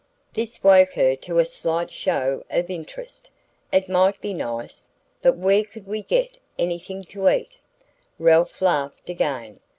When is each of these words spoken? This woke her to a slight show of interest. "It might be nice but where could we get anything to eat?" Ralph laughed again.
This 0.33 0.63
woke 0.63 0.93
her 0.93 1.15
to 1.17 1.37
a 1.37 1.45
slight 1.45 1.91
show 1.91 2.43
of 2.49 2.71
interest. 2.71 3.29
"It 3.71 3.87
might 3.87 4.19
be 4.19 4.33
nice 4.33 4.87
but 5.21 5.37
where 5.37 5.63
could 5.63 5.85
we 5.85 6.01
get 6.01 6.39
anything 6.57 7.03
to 7.03 7.29
eat?" 7.29 7.57
Ralph 8.17 8.63
laughed 8.63 9.11
again. 9.11 9.59